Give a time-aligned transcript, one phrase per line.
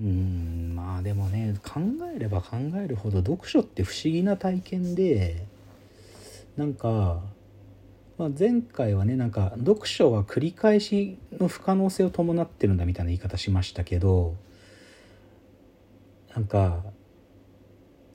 [0.00, 1.80] うんまあでもね考
[2.14, 5.46] えれば考えるほど読書って不思議な体験で
[6.56, 7.20] なんか、
[8.18, 14.34] まあ、前回はねなんか読書は繰り返しの不可能性を伴ってるんだみたいな言い方しましたけど
[16.34, 16.82] なんか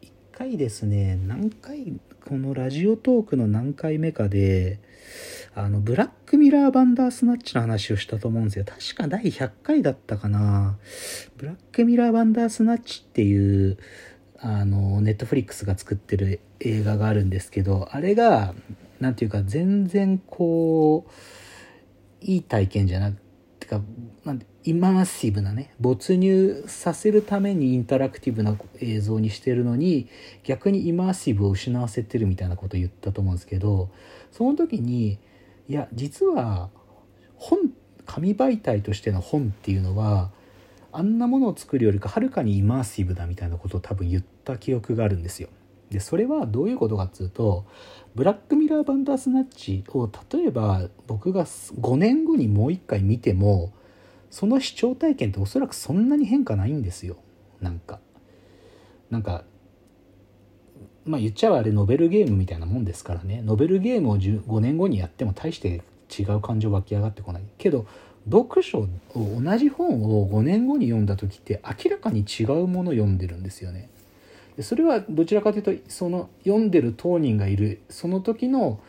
[0.00, 4.80] 一回ですね何回このラジオトークの何回目かで
[5.58, 8.66] あのブラックミラーバンダースナッチの話をしたと思うんですよ。
[8.66, 10.76] 確か第100回だったかな。
[11.38, 13.78] ブラックミラーバンダースナッチっていう
[14.38, 18.54] あのネットフリックスが作ってる映画があるんですけどあれが
[19.00, 23.16] 何ていうか全然こういい体験じゃなく
[23.58, 23.80] てか
[24.26, 30.08] なんイマーシブなね没入させるためにインタラクティブな映像にしてるのに
[30.44, 33.90] 逆にイマーシブを失わせてるみたいなことを言ったと思うんですけど
[34.32, 35.18] その時に
[35.68, 36.70] いや実は
[37.36, 37.58] 本
[38.04, 40.30] 紙媒体としての本っていうのは
[40.92, 45.48] あんなものを作るよりかはるかにイマーシブだみたいなことを多分言った記憶があるんですよ。
[45.90, 47.64] でそれはどういうことかっつうと
[48.14, 53.72] ブラックミラーバンダースナッチを例えば僕が5年後にもう一回見ても
[54.30, 57.16] その視聴体験っておそらくそんなに変化ないんですよ
[57.60, 58.00] なんか
[59.10, 59.44] なんか
[61.06, 63.42] まあ言っちゃうあれノベルゲームみたいなもんですからね。
[63.44, 65.82] ノベルゲームを5年後にやっても大して
[66.16, 67.42] 違う感情湧き上がってこない。
[67.58, 67.86] けど
[68.30, 73.88] 読書を同じ本を5年後に読んだ時って明らかに違うもの読んでるんですよね。
[74.60, 78.80] それはどちらかというとその読んでる当人がいるその時の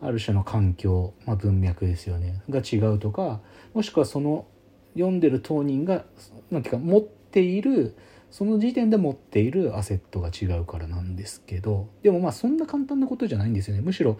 [0.00, 2.42] ある種の環境、まあ、文脈ですよね。
[2.50, 3.40] が違うとか
[3.72, 4.46] もしくはその
[4.94, 6.04] 読んでる当人が
[6.50, 7.94] 何ていうか持っている
[8.32, 13.82] その時点で持っているアセットが違うからなんですけどでもまあそんな簡単なことじゃないんですよね。
[13.82, 14.18] むしろ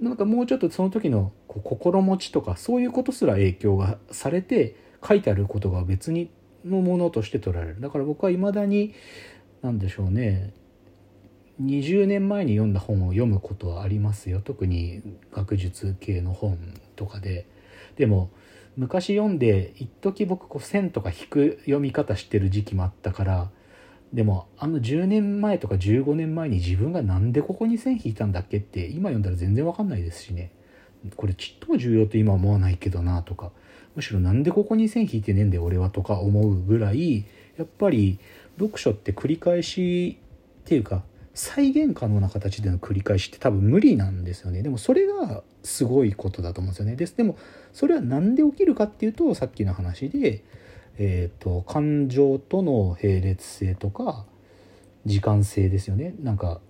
[0.00, 6.30] なんかもうちょっとその時のこう心持ちとかそういうことすら影響がされて書いてあることが別に
[6.64, 7.80] のものとして捉えられる。
[7.80, 8.94] だから僕はいまだに
[9.60, 10.54] 何でしょうね。
[11.60, 14.40] 20年前に読んだ本を読むことはありますよ。
[14.40, 16.58] 特に学術系の本
[16.94, 17.46] とかで。
[17.96, 18.30] でも
[18.78, 23.50] 昔読んで一時僕こう線とか引く読み方してる時期もあったから
[24.12, 30.52] でもあの10年前とか15年前に自分が何でここに線引いたんだっけって今読んだら全然わかんないですしね。
[31.16, 33.50] これちっとも重要と今思わないけどなとか
[33.96, 37.24] むしろなんでここに線引いてねえんだよ俺はとか思うぐらい
[37.56, 38.18] やっぱり
[38.58, 40.18] 読書って繰り返し
[40.62, 41.02] っていうか
[41.38, 44.60] 再現可能な形での繰り返しって多分無理なんですよね。
[44.60, 46.96] でもそれがすごいことだと思うんですよね。
[46.96, 47.38] ですでも
[47.72, 50.42] それは何で起きるかっていうとさっきの話で、
[50.98, 54.24] えーと、感情との並列性とか
[55.06, 56.16] 時間性ですよね。
[56.20, 56.60] なんか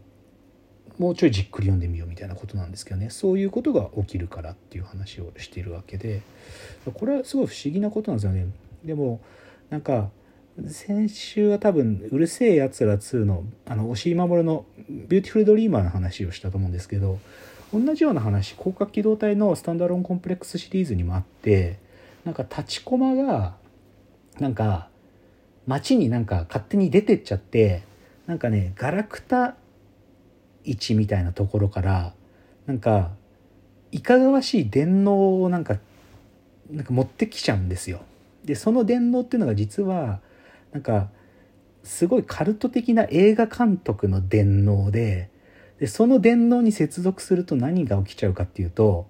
[0.99, 3.09] もうちょいじっくり読んでみようみたいなことなんですけどね。
[3.09, 6.21] そういうことが起きるからっていう話をしてるわけで。
[6.93, 8.47] これはすごい不思議なことなんですよね。
[8.85, 9.23] でも
[9.71, 10.11] なんか
[10.67, 17.19] 先週は多分「うる星やつら2の」あの押井守の「ビューティフルドリーマー」の話をしたと思うんですけど
[17.73, 21.79] 同じような話攻殻機動隊のスタンドアローンコンプレックスシリーズにもあって
[22.25, 23.57] なんかタチコマが
[24.41, 24.89] なんか
[25.67, 27.83] 街になんか勝手に出てっちゃって
[28.27, 29.55] なんかねガラクタ
[30.65, 32.15] 市みたいなところから
[32.67, 33.13] なんか
[33.93, 35.79] いかがわしい電脳をなんか
[36.71, 38.01] なんか持ってきちゃうんですよ。
[38.45, 40.21] でその電脳っていうのが実は
[40.73, 41.09] なんか
[41.83, 45.31] すごいカルト的な映画監督の電脳で
[45.79, 49.07] でその電脳に接続すると何が起きちゃうかっていうと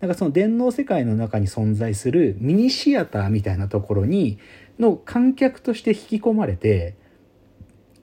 [0.00, 4.38] なんかその電脳世界の中に存在するミニシアターみたいなところに
[4.78, 6.94] の観客として引き込まれて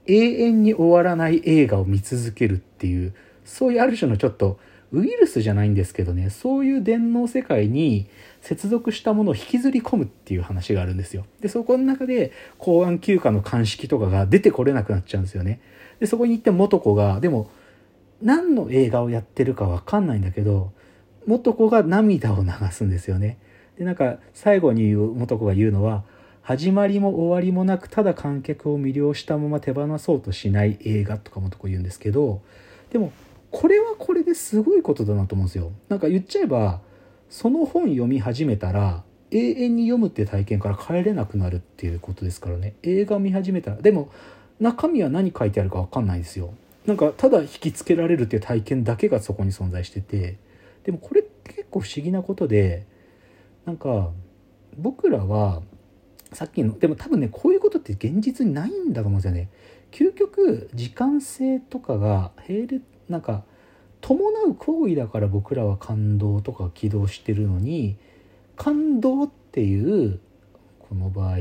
[0.05, 3.13] 永遠に終わらない映画を見続けるっていう
[3.45, 4.59] そういうある種のちょっと
[4.93, 8.07] ウイルスじゃないんですけどねそういう電脳世界に
[8.43, 11.25] 接続したものを引きずり込むっていう話があるんですよ。
[11.39, 15.61] で、そこの中で公安休暇の鑑識とかが出てこれなくなっちゃうんですよね。
[16.01, 17.49] で、そこに行って元子が、でも、
[18.21, 20.73] 何の映画をやってるかわかんないんだけど、
[21.25, 23.37] 元子が涙を流すんですよね。
[23.77, 26.03] で、なんか最後に元子が言うのは、
[26.41, 32.41] 始まりも終わりもなくただ観客を魅了したまま手放そうとしない映画とかもとこ言うんですけど
[32.91, 33.13] でも
[33.53, 35.71] これはこれですごいことだなと思うんですよ。
[35.87, 36.81] なんか言っちゃえば
[37.29, 42.73] その本読み始めたら永遠に読むって体験から帰れなくなるっていうことですからね。
[42.81, 44.09] 映画を見始めたらでも
[44.59, 46.55] 中身は何書いてあるか分かんないですよ。
[46.87, 50.37] なんかただ引きつけられるっていう体験だけがそこに存在してて。
[50.83, 52.85] でもこれって結構不思議なことで
[53.65, 54.09] なんか
[54.77, 55.61] 僕らは
[56.33, 59.49] さっきのでも多分ねこういうことって現実にないんだと思うんですよね。
[59.93, 63.43] 究極時間性とかが並列なんか
[64.01, 64.17] 伴
[64.47, 67.95] う行為だから僕らは感動とか起動してるのに
[68.55, 70.19] 感動っていう
[70.79, 71.37] この場合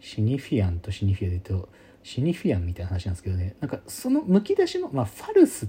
[0.00, 1.68] シニフィアンとシニフィアで言うと
[2.02, 3.56] シニフィアンみたいな話なんですけどね。
[3.60, 5.68] なんかそのむき出しの、まあ、ファルス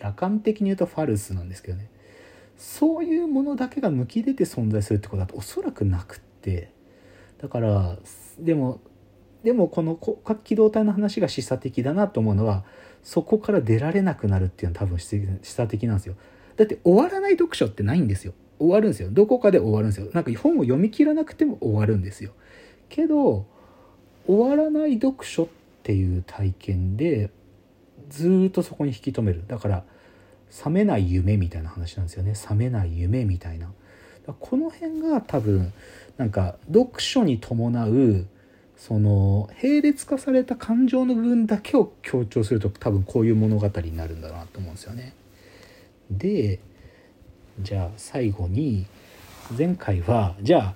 [0.00, 1.88] 羅漢的に言うとファルスなんですけどね。
[2.56, 6.72] そういうものだけがむき出て存在するってことだとおそらくなくって。
[7.38, 7.98] だから
[8.38, 8.80] でも
[9.44, 12.64] でもこの骨格機動隊の話が示唆的だなと思うのは
[13.02, 16.16] そこから出られなくなるっていうのは多分示唆的なんですよ。
[16.56, 18.32] だって終わらない読書ってないんですよ。
[18.58, 19.10] 終わるんですよ。
[19.12, 20.08] どこかで終わるんですよ。
[20.12, 22.32] なんか本を読み切らなくても終わるんですよ。
[22.88, 23.46] けど
[24.26, 25.48] 終わらない読書っ
[25.82, 27.30] ていう体験で
[28.08, 29.44] ずっとそこに引き止める。
[29.46, 29.84] だから
[30.50, 32.34] 覚めない夢みたいな話なんですよね。
[32.34, 33.70] 覚めない夢みたいな。
[34.40, 35.72] この辺が多分
[36.16, 38.26] なんか読書に伴う
[38.76, 45.14] その並列化された感情の部分だけを強調すると多分こういう物語になるんだなと思うんですよね。
[46.10, 46.60] で
[47.60, 48.86] じゃあ最後に
[49.56, 50.74] 前回はじゃあ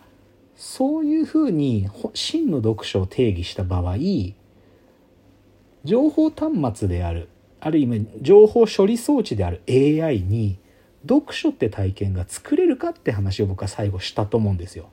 [0.56, 3.96] そういうふうに真の読書を定義した場合
[5.84, 7.28] 情報端末である
[7.60, 10.58] ある意味情報処理装置である AI に
[11.02, 14.88] 読書って体験が作れるかって話を僕は最後したと思うんですよ。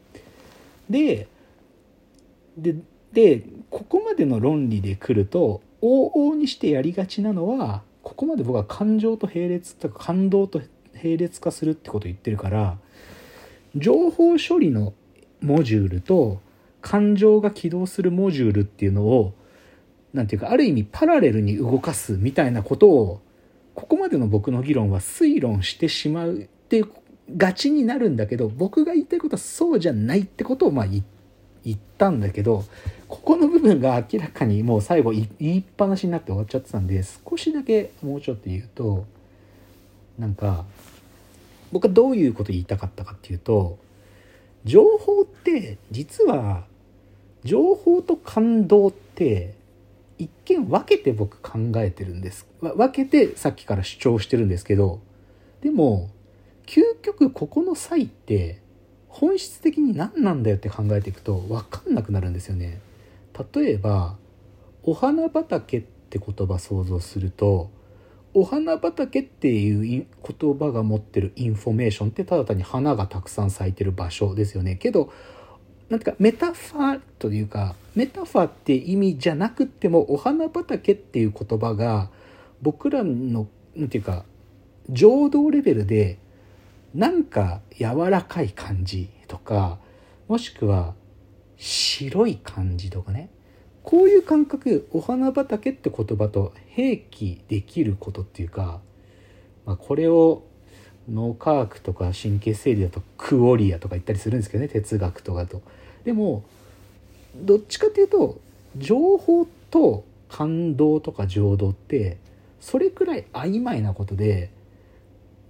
[0.90, 1.28] で
[2.58, 2.76] で
[3.14, 10.62] でここまでの論理で来ると往々にしてやりがちなのはここまで僕は感情と並列とか感動と
[10.96, 12.78] 並列化するってことを言ってるから
[13.76, 14.94] 情報処理の
[15.42, 16.42] モジュールと
[16.82, 19.34] 感情が起動するモジュールっていうのを
[20.14, 23.22] 何て言うかある意味パラレルに動かすみたいなことを
[23.76, 26.84] ここまでの僕の議論は推論してしまうって
[27.36, 31.04] がちになるんだけど僕が言いたいことはそうじゃないってことをまあ言っ
[31.76, 32.64] たんだけど
[33.08, 39.06] ここの部分が明らかにもう最後言いっぱなしになって終わっちゃってたんで少しだけもうちょっと言うと
[40.18, 40.66] なんか
[41.72, 43.78] 僕はどういうこと言いたかったかっていうと
[44.66, 46.64] 情報って実は
[47.44, 49.54] 情報と感動って
[50.18, 52.48] 一見分けて僕考えてるんです。
[52.62, 55.00] 分けてさっきから主張してるんですけど
[55.62, 56.10] でも
[56.66, 58.60] 究極ここの際って
[59.20, 62.80] 本質的に何なんだよって考えていくと分かんなくなるんですよね。
[63.56, 64.16] 例えば
[64.84, 67.72] お花畑って言葉想像すると
[68.36, 75.12] お花畑っていう言葉が持ってるインフォメーションってただ単に花がたくさん咲いてる場所ですよねけど
[75.90, 82.12] なんていうかメタファーというかメタファーって意味じゃなくってもお花畑っていう言葉が
[82.62, 84.26] 僕らのなんていうか
[84.90, 86.20] 情動レベルで
[86.94, 89.78] なんか柔らかい感じとか
[90.28, 90.94] もしくは
[91.58, 93.30] 白い感じとかね
[93.84, 98.82] こういう感覚お花畑って言葉と併記できることっていうか、
[99.66, 100.44] まあ、これを
[101.10, 105.62] 脳科学とか神経整理だとクオリアとか言ったりするんですけどね哲学とかと。
[106.04, 106.44] でも
[107.36, 108.40] どっちかっていうと
[108.76, 112.18] 情報と感動とか情動って
[112.60, 114.50] それくらい曖昧なことで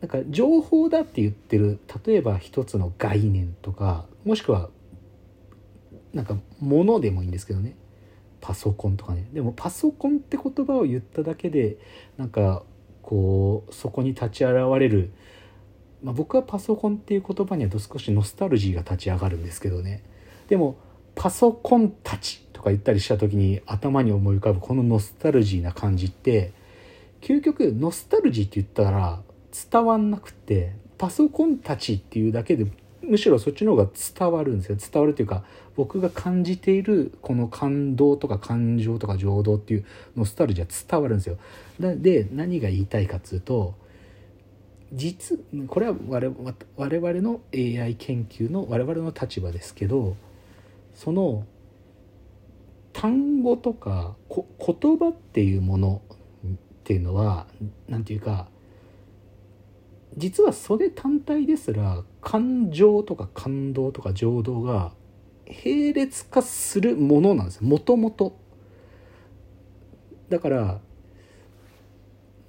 [0.01, 4.69] なんか情報だって言ってる例えば一つの概念とかもしくは
[6.13, 7.75] なんかものでもいいんですけどね。
[8.39, 9.27] パソコンとかね。
[9.33, 11.77] でもパソコンって言葉を言っただけで
[12.17, 12.63] なんか
[13.01, 15.11] こうそこに立ち現れる、
[16.03, 20.03] まあ、僕はパソコンっていう言葉には少しノスタルジーが立ち上がるんですけどね。
[20.47, 20.77] でも
[21.15, 26.53] パソコンたちとか言ったりした時に頭に思い浮かぶこのノスタルジーな感じって
[27.22, 29.22] 究極ノスタルジーって言ったら
[29.71, 32.67] 伝わんなくてパソコンたちっていうだけで
[33.01, 33.87] むしろそっちの方が
[34.17, 34.77] 伝わるんですよ。
[34.77, 35.43] 伝わるというか
[35.75, 39.85] 僕が感じているこの感動とか感情とか情動っていう
[40.15, 41.37] ノスタルジーは伝わるんですよ。
[41.79, 43.75] で何が言いたいかっつうと
[44.91, 46.31] 実これは我
[46.75, 50.15] 我々の AI 研究の我々の立場ですけど
[50.95, 51.45] その
[52.93, 56.01] 単語とか言葉っていうもの
[56.47, 56.49] っ
[56.83, 57.45] ていうのは
[57.87, 58.47] 何て言うか
[60.17, 64.91] 実はそれ単体ですら感情とか感動とか情動が
[65.47, 68.38] 並列化するものなんですよもともと。
[70.29, 70.81] だから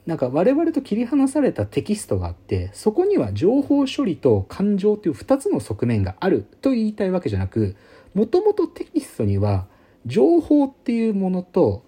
[0.06, 7.76] なんか我々と切り離されたテキストがあってそこには情報処理と感情という2つの側面があると言いたいわけじゃなく
[8.14, 9.66] もともとテキストには
[10.06, 11.84] 情報っていうものと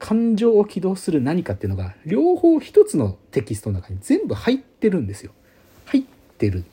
[0.00, 5.32] 感情を起動する何かっていうのが両方一つのテキストの中に全部入ってるんですよ。
[5.84, 6.02] 入っ
[6.38, 6.64] てる。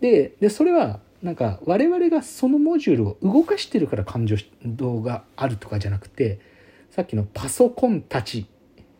[0.00, 6.40] で、でそれはなんか我々がそのモジュールを動かしてるから感情動があるとかじゃなくて
[6.90, 8.46] さっきのパソコンたち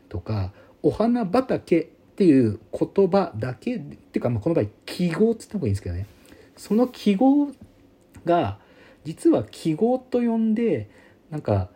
[0.09, 1.85] とかお花畑っ
[2.17, 6.07] ていう言葉だけっていうかまあこの場合記号って言った方がいいんですけどね
[6.57, 7.49] その記号
[8.25, 8.59] が
[9.05, 10.91] 実は記号と呼んで
[11.31, 11.69] なんか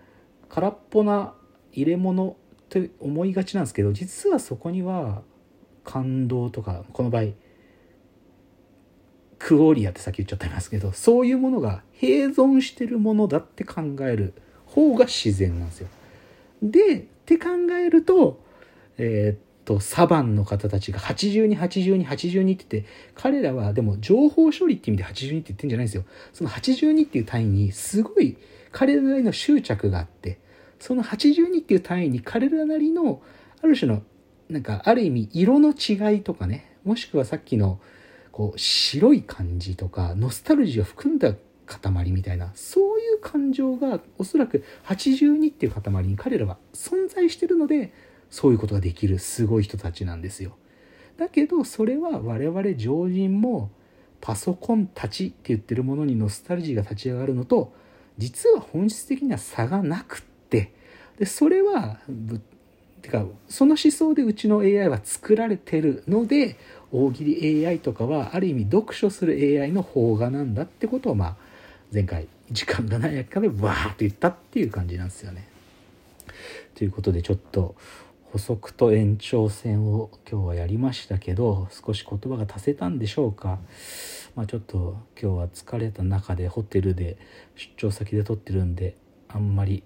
[0.50, 1.34] 空っぽな
[1.72, 2.34] 入れ物っ
[2.68, 5.22] て思いがちなんですけど実はそこには
[5.84, 7.24] 感動とかこの場合
[9.38, 14.34] クオリアってさっき言っちゃったんですけどそういうものが併存してるものだって考える
[14.66, 15.88] 方が自然なんですよ。
[16.62, 18.40] でって考えると
[18.98, 26.04] えー、っとサバンの方たちが828282 82って言って彼らはでも情報処理って意味で82って言ってんじゃないんですよ。
[26.32, 28.36] その82っていう単位にすごい
[28.72, 30.38] 彼らなりの執着があって
[30.78, 33.22] その82っていう単位に彼らなりの
[33.62, 34.02] ある種の
[34.48, 37.80] なんかある意味色の違いとかねもしくはさっきの
[38.32, 41.34] こう白い感じとかノスタルジーを含んだ
[41.66, 47.92] 塊みたいなそういう感情がおそらく82っていう塊に彼らは存在してるので
[48.30, 50.56] そういうことができるすごい人たちなんですよ。
[51.16, 53.70] だけどそれは我々常人も
[54.20, 57.72] パソコンたちって言ってるものにノスタルジーが立ち上がるのと
[58.18, 60.72] 実は本質的には差がなくって
[61.18, 61.98] でそれは
[63.02, 66.56] てかその思想でうちの AI は作られてるので
[66.92, 71.36] 大喜利 AI とかはある意味読書する AI の方がなんだってことをまあ
[71.92, 75.48] 前回時間がない中でわーっと言ったっていう感じなんですよね。
[76.74, 77.74] ということでちょっと
[78.32, 83.58] 補足と延長戦を今日はやりましたけど少し言葉が足せたんでしょうか。
[84.36, 87.18] まあ、ちょっと今日は疲れた中でホテルで
[87.56, 88.96] 出張先で撮ってるんで
[89.28, 89.82] あんまり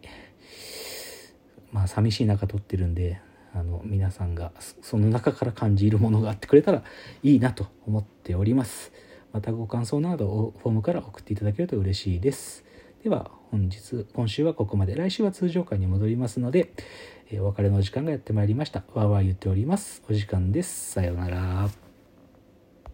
[1.73, 3.19] まあ寂しい中撮ってるんで
[3.55, 6.83] あの皆さんがその中から感じるものがあってくれたら
[7.23, 8.93] いいなと思っております。
[9.33, 12.63] またご感想などをフォームから送っていただけると嬉しいです。
[13.03, 14.97] では本日今週はここまで。
[14.97, 16.73] 来週は通常回に戻りますので、
[17.31, 18.85] えお別れの時間がやってまいりました。
[18.95, 20.03] わーわー言っております。
[20.09, 20.93] お時間です。
[20.93, 21.84] さようなら。